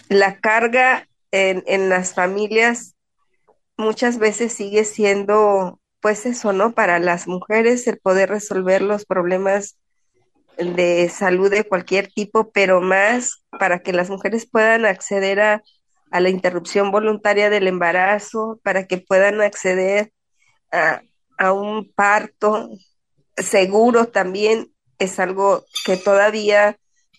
[0.09, 2.95] la carga en, en las familias
[3.77, 6.73] muchas veces sigue siendo, pues eso, ¿no?
[6.73, 9.77] Para las mujeres el poder resolver los problemas
[10.57, 15.63] de salud de cualquier tipo, pero más para que las mujeres puedan acceder a
[16.11, 20.11] a la interrupción voluntaria del embarazo, para que puedan acceder
[20.71, 21.01] a,
[21.53, 22.69] un parto
[23.37, 26.77] seguro también es algo que todavía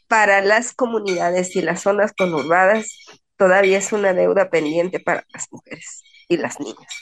[0.09, 2.99] para las comunidades y las zonas conurbadas
[3.37, 6.93] todavía es una deuda pendiente para las mujeres y las niñas.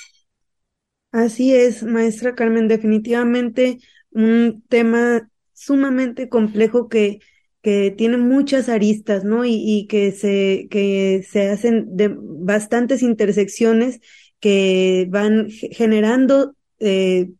[1.10, 3.78] Así es, maestra Carmen, definitivamente
[4.10, 7.18] un tema sumamente complejo que
[7.62, 9.44] que tiene muchas aristas, ¿no?
[9.44, 14.00] Y, y que se, que se hacen de bastantes intersecciones
[14.40, 17.30] que van generando eh,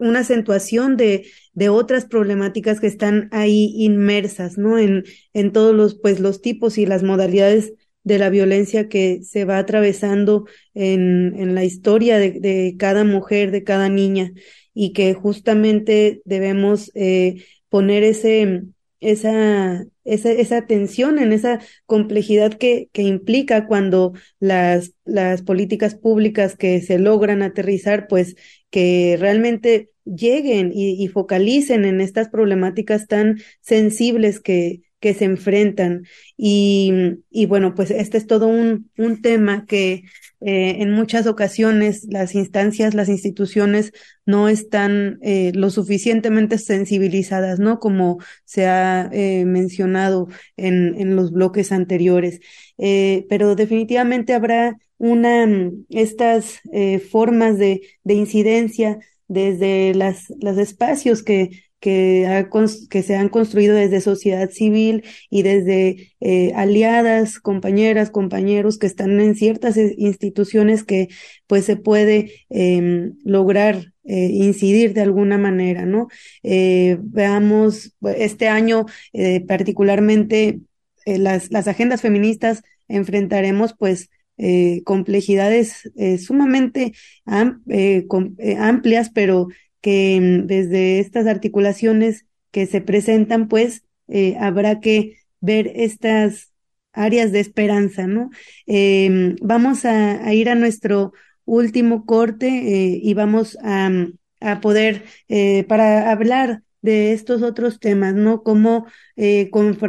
[0.00, 4.78] una acentuación de, de otras problemáticas que están ahí inmersas, ¿no?
[4.78, 7.72] En, en todos los, pues, los tipos y las modalidades
[8.04, 13.50] de la violencia que se va atravesando en, en la historia de, de cada mujer,
[13.50, 14.32] de cada niña,
[14.72, 18.62] y que justamente debemos eh, poner ese,
[19.00, 26.56] esa, esa, esa tensión, en esa complejidad que, que implica cuando las, las políticas públicas
[26.56, 28.36] que se logran aterrizar, pues
[28.70, 36.04] que realmente lleguen y, y focalicen en estas problemáticas tan sensibles que, que se enfrentan.
[36.36, 36.92] Y,
[37.30, 40.02] y bueno, pues este es todo un, un tema que
[40.40, 43.92] eh, en muchas ocasiones las instancias, las instituciones
[44.26, 47.80] no están eh, lo suficientemente sensibilizadas, ¿no?
[47.80, 52.40] Como se ha eh, mencionado en, en los bloques anteriores.
[52.76, 55.46] Pero definitivamente habrá una,
[55.90, 61.50] estas eh, formas de, de incidencia desde las, los espacios que,
[61.80, 69.20] que, se han construido desde sociedad civil y desde eh, aliadas, compañeras, compañeros que están
[69.20, 71.08] en ciertas eh, instituciones que
[71.46, 76.08] pues se puede em, lograr eh, incidir de alguna manera, ¿no?
[76.42, 78.86] veamos, este año
[79.46, 80.60] particularmente
[81.04, 84.08] las, las agendas feministas enfrentaremos pues
[84.84, 86.92] complejidades sumamente
[87.26, 89.48] amplias, pero
[89.80, 96.52] que mm, desde estas articulaciones que se presentan, pues eh, habrá que ver estas
[96.92, 98.30] áreas de esperanza, ¿no?
[98.66, 101.12] Em, vamos a, ir a nuestro
[101.44, 103.90] último corte eh, y vamos a,
[104.40, 108.42] a poder, eh, para hablar de estos otros temas, ¿no?
[108.42, 108.86] Cómo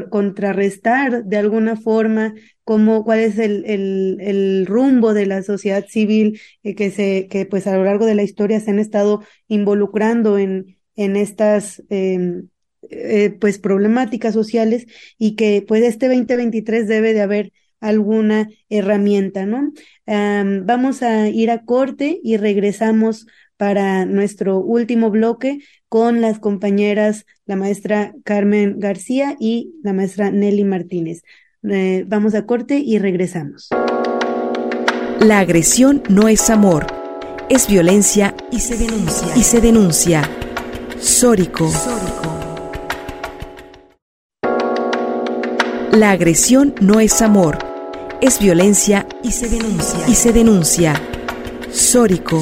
[0.09, 2.33] contrarrestar de alguna forma
[2.69, 7.47] cómo, cuál es el, el, el, rumbo de la sociedad civil eh, que se, que
[7.47, 12.49] pues a lo largo de la historia se han estado involucrando en, en estas em,
[12.91, 14.85] eh, pues problemáticas sociales
[15.17, 19.71] y que pues este 2023 debe de haber alguna herramienta, ¿no?
[20.05, 23.25] vamos a ir a corte y regresamos
[23.59, 30.63] para nuestro último bloque con las compañeras, la maestra Carmen García y la maestra Nelly
[30.63, 31.23] Martínez.
[31.69, 33.67] Eh, vamos a corte y regresamos.
[35.19, 36.87] La agresión no es amor,
[37.49, 39.27] es violencia y se denuncia.
[39.35, 40.21] Y se denuncia.
[40.97, 41.69] Sórico.
[45.91, 47.57] La agresión no es amor,
[48.21, 50.07] es violencia y se denuncia.
[50.07, 51.01] Y se denuncia.
[51.69, 52.41] Sórico.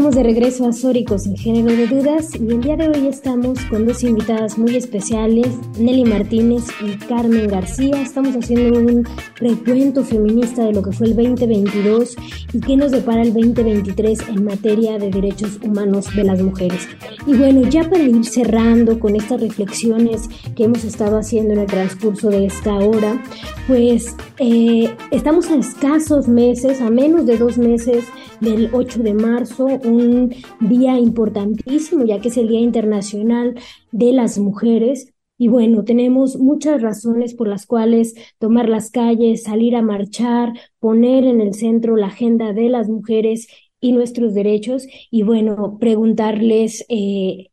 [0.00, 3.60] Estamos de regreso a Sóricos sin género de dudas y el día de hoy estamos
[3.66, 5.46] con dos invitadas muy especiales,
[5.78, 8.00] Nelly Martínez y Carmen García.
[8.00, 12.16] Estamos haciendo un recuento feminista de lo que fue el 2022
[12.54, 16.88] y qué nos depara el 2023 en materia de derechos humanos de las mujeres.
[17.26, 21.66] Y bueno, ya para ir cerrando con estas reflexiones que hemos estado haciendo en el
[21.66, 23.22] transcurso de esta hora,
[23.66, 28.06] pues eh, estamos a escasos meses, a menos de dos meses
[28.40, 33.54] del 8 de marzo, un día importantísimo, ya que es el Día Internacional
[33.92, 35.12] de las Mujeres.
[35.38, 41.24] Y bueno, tenemos muchas razones por las cuales tomar las calles, salir a marchar, poner
[41.24, 43.48] en el centro la agenda de las mujeres
[43.80, 44.86] y nuestros derechos.
[45.10, 47.48] Y bueno, preguntarles eh,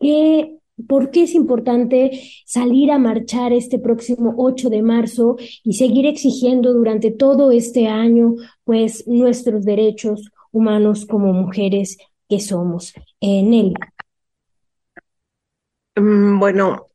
[0.00, 6.06] qué ¿Por qué es importante salir a marchar este próximo 8 de marzo y seguir
[6.06, 8.34] exigiendo durante todo este año,
[8.64, 11.98] pues, nuestros derechos humanos como mujeres
[12.28, 12.94] que somos?
[13.20, 13.74] En él.
[15.96, 16.86] Mm, bueno,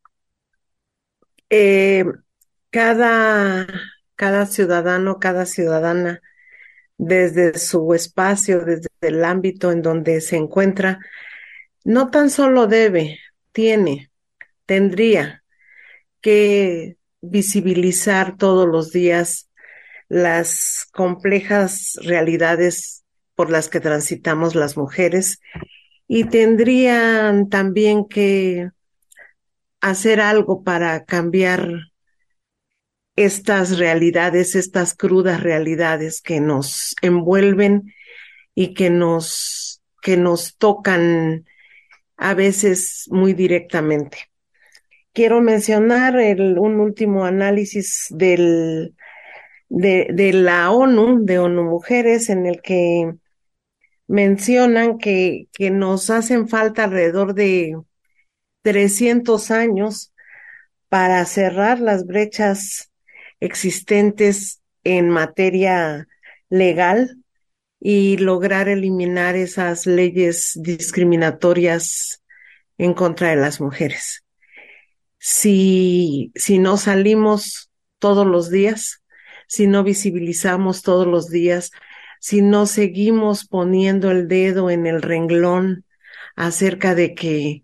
[1.50, 2.06] eh,
[2.70, 3.68] cada,
[4.16, 6.22] cada ciudadano, cada ciudadana,
[6.98, 11.00] desde su espacio, desde el ámbito en donde se encuentra,
[11.84, 13.20] no tan solo debe,
[13.52, 14.12] tiene,
[14.66, 15.44] tendría
[16.22, 19.50] que visibilizar todos los días
[20.10, 23.06] las complejas realidades
[23.38, 25.40] por las que transitamos las mujeres
[26.08, 28.72] y tendrían también que
[29.80, 31.92] hacer algo para cambiar
[33.16, 37.94] estas realidades, estas crudas realidades que nos envuelven
[38.56, 41.46] y que nos, que nos tocan
[42.16, 44.18] a veces muy directamente.
[45.14, 48.94] Quiero mencionar un último análisis de,
[49.70, 53.14] de la ONU, de ONU Mujeres, en el que
[54.08, 57.78] mencionan que, que nos hacen falta alrededor de
[58.64, 60.14] 300 años
[60.90, 62.92] para cerrar las brechas
[63.40, 66.08] existentes en materia
[66.50, 67.18] legal
[67.80, 72.24] y lograr eliminar esas leyes discriminatorias
[72.78, 74.24] en contra de las mujeres.
[75.20, 79.04] Si, si no salimos todos los días,
[79.48, 81.72] si no visibilizamos todos los días,
[82.20, 85.86] si no seguimos poniendo el dedo en el renglón
[86.36, 87.64] acerca de que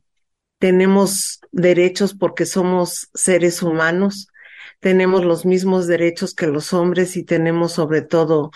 [0.59, 4.27] tenemos derechos porque somos seres humanos,
[4.79, 8.51] tenemos los mismos derechos que los hombres y tenemos sobre todo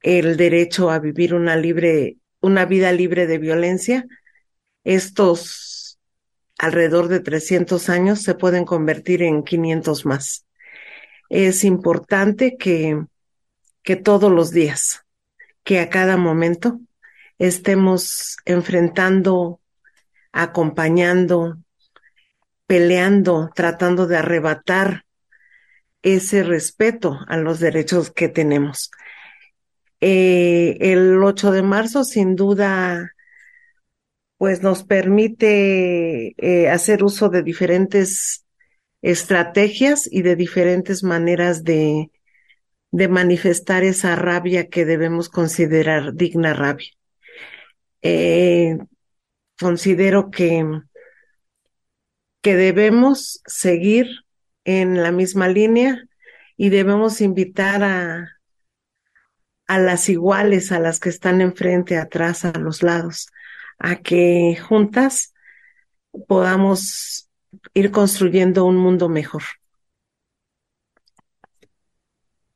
[0.00, 4.06] el derecho a vivir una libre, una vida libre de violencia,
[4.84, 5.98] estos
[6.58, 10.46] alrededor de 300 años se pueden convertir en 500 más.
[11.28, 13.04] Es importante que,
[13.88, 15.06] que todos los días,
[15.64, 16.78] que a cada momento
[17.38, 19.62] estemos enfrentando,
[20.30, 21.56] acompañando,
[22.66, 25.06] peleando, tratando de arrebatar
[26.02, 28.90] ese respeto a los derechos que tenemos.
[30.02, 33.14] Eh, el 8 de marzo, sin duda,
[34.36, 38.44] pues nos permite eh, hacer uso de diferentes
[39.00, 42.10] estrategias y de diferentes maneras de,
[42.90, 46.90] de manifestar esa rabia que debemos considerar digna rabia.
[48.02, 48.78] Eh,
[49.58, 50.64] considero que,
[52.42, 54.06] que debemos seguir
[54.64, 56.04] en la misma línea
[56.56, 58.38] y debemos invitar a,
[59.66, 63.28] a las iguales, a las que están enfrente, atrás, a los lados,
[63.78, 65.34] a que juntas
[66.26, 67.28] podamos
[67.74, 69.42] ir construyendo un mundo mejor.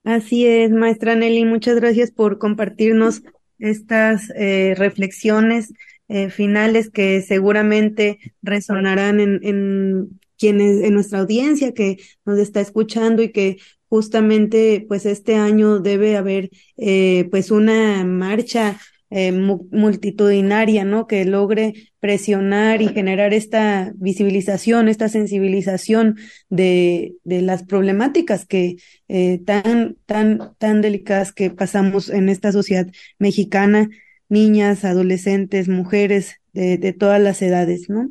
[0.04, 3.22] Así es, maestra Nelly, muchas gracias por compartirnos
[3.58, 5.72] estas eh, reflexiones
[6.08, 13.22] eh, finales que seguramente resonarán en, en quienes, en nuestra audiencia que nos está escuchando
[13.22, 18.80] y que justamente pues este año debe haber eh, pues una marcha
[19.14, 21.06] eh, multitudinaria, ¿no?
[21.06, 26.16] Que logre presionar y generar esta visibilización, esta sensibilización
[26.48, 28.76] de, de las problemáticas que
[29.08, 32.86] eh, tan, tan, tan delicadas que pasamos en esta sociedad
[33.18, 33.90] mexicana,
[34.30, 38.10] niñas, adolescentes, mujeres de, de todas las edades, ¿no?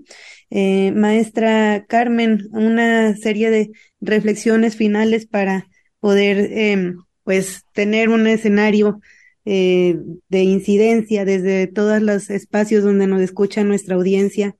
[0.51, 3.71] Eh, maestra Carmen, una serie de
[4.01, 5.67] reflexiones finales para
[5.99, 6.93] poder, eh,
[7.23, 8.99] pues, tener un escenario
[9.45, 9.97] eh,
[10.29, 14.55] de incidencia desde todos los espacios donde nos escucha nuestra audiencia.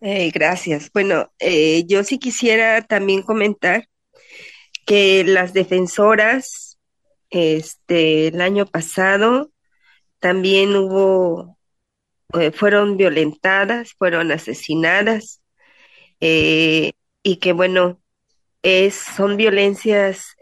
[0.00, 0.90] Eh, gracias.
[0.92, 3.88] Bueno, eh, yo sí quisiera también comentar
[4.86, 6.78] que las defensoras,
[7.30, 9.50] este, el año pasado
[10.18, 11.58] también hubo,
[12.38, 15.42] eh, fueron violentadas, fueron asesinadas,
[16.20, 18.00] eh, y que bueno,
[18.62, 20.36] es, son violencias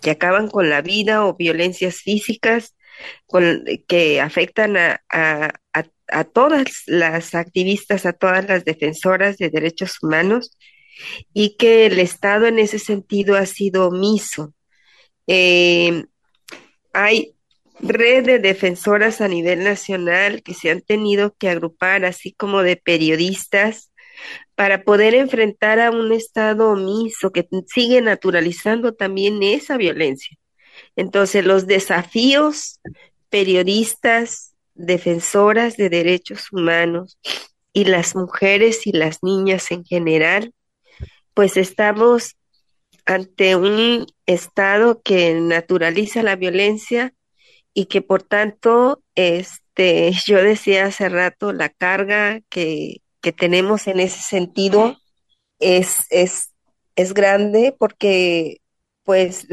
[0.00, 2.74] que acaban con la vida o violencias físicas
[3.88, 5.52] que afectan a,
[6.32, 10.56] todas las activistas, a todas las defensoras de derechos humanos
[11.34, 14.54] y que el Estado en ese sentido ha sido omiso.
[15.26, 16.04] Eh,
[16.92, 17.34] hay
[17.80, 22.76] red de defensoras a nivel nacional que se han tenido que agrupar, así como de
[22.76, 23.92] periodistas,
[24.56, 30.36] para poder enfrentar a un Estado omiso que sigue naturalizando también esa violencia.
[30.96, 32.80] Entonces, los desafíos
[33.28, 37.18] periodistas, defensoras de derechos humanos
[37.72, 40.52] y las mujeres y las niñas en general,
[41.34, 42.36] pues estamos
[43.04, 47.12] ante un Estado que naturaliza la violencia
[47.74, 53.98] y que por tanto, este, yo decía hace rato, la carga que que tenemos en
[53.98, 54.98] ese sentido
[55.58, 56.52] es, es,
[56.94, 58.58] es grande porque
[59.02, 59.48] pues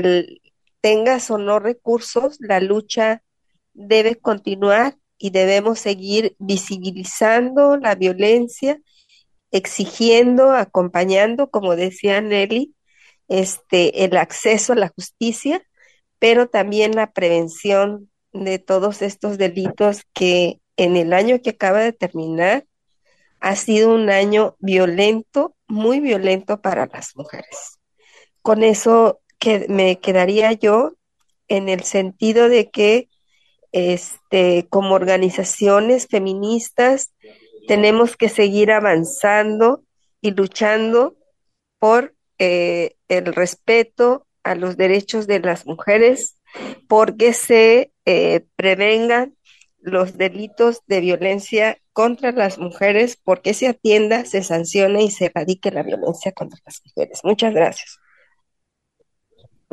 [0.79, 3.23] tengas o no recursos, la lucha
[3.73, 8.79] debe continuar y debemos seguir visibilizando la violencia,
[9.49, 12.75] exigiendo, acompañando, como decía Nelly,
[13.27, 15.63] este, el acceso a la justicia,
[16.19, 21.93] pero también la prevención de todos estos delitos que en el año que acaba de
[21.93, 22.67] terminar
[23.43, 27.77] ha sido un año violento, muy violento para las mujeres.
[28.41, 30.93] Con eso que me quedaría yo
[31.49, 33.09] en el sentido de que
[33.73, 37.13] este, como organizaciones feministas
[37.67, 39.83] tenemos que seguir avanzando
[40.21, 41.17] y luchando
[41.79, 46.37] por eh, el respeto a los derechos de las mujeres,
[46.87, 49.35] porque se eh, prevengan
[49.83, 55.71] los delitos de violencia contra las mujeres, porque se atienda, se sancione y se erradique
[55.71, 57.19] la violencia contra las mujeres.
[57.23, 57.99] Muchas gracias.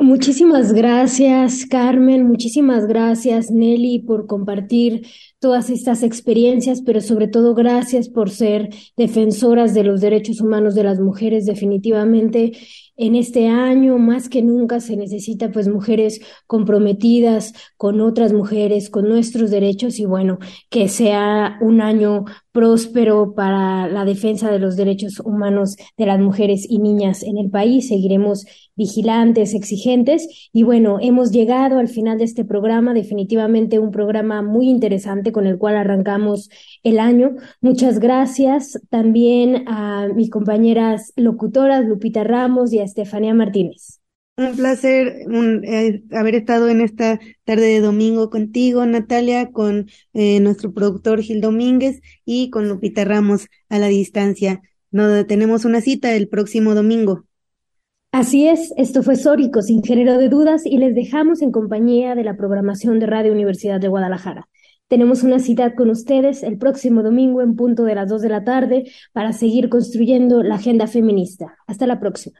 [0.01, 2.27] Muchísimas gracias, Carmen.
[2.27, 5.05] Muchísimas gracias, Nelly, por compartir
[5.37, 10.83] todas estas experiencias, pero sobre todo gracias por ser defensoras de los derechos humanos de
[10.85, 11.45] las mujeres.
[11.45, 12.53] Definitivamente
[13.01, 19.09] en este año más que nunca se necesita pues mujeres comprometidas con otras mujeres, con
[19.09, 20.37] nuestros derechos y bueno,
[20.69, 26.65] que sea un año próspero para la defensa de los derechos humanos de las mujeres
[26.69, 27.87] y niñas en el país.
[27.87, 28.45] Seguiremos
[28.75, 34.69] vigilantes, exigentes y bueno, hemos llegado al final de este programa, definitivamente un programa muy
[34.69, 36.49] interesante con el cual arrancamos
[36.83, 37.35] el año.
[37.61, 44.00] Muchas gracias también a mis compañeras locutoras Lupita Ramos y a Estefanía Martínez.
[44.41, 45.27] Un placer
[45.63, 51.41] eh, haber estado en esta tarde de domingo contigo, Natalia, con eh, nuestro productor Gil
[51.41, 54.61] Domínguez y con Lupita Ramos a la distancia.
[54.89, 57.25] No, tenemos una cita el próximo domingo.
[58.11, 62.23] Así es, esto fue Sórico, sin género de dudas, y les dejamos en compañía de
[62.23, 64.49] la programación de Radio Universidad de Guadalajara.
[64.87, 68.43] Tenemos una cita con ustedes el próximo domingo en punto de las 2 de la
[68.43, 71.55] tarde para seguir construyendo la agenda feminista.
[71.67, 72.39] Hasta la próxima.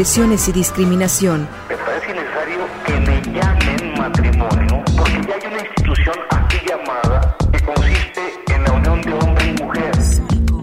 [0.00, 1.46] Agresiones y discriminación.
[1.68, 7.62] Me parece necesario que me llamen matrimonio porque ya hay una institución aquí llamada que
[7.62, 9.92] consiste en la unión de hombre y mujer.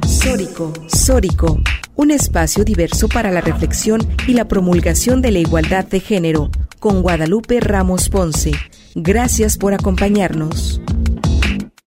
[0.07, 1.59] Sórico, Sórico,
[1.95, 7.03] un espacio diverso para la reflexión y la promulgación de la igualdad de género, con
[7.03, 8.53] Guadalupe Ramos Ponce.
[8.95, 10.76] Gracias por acompañarnos.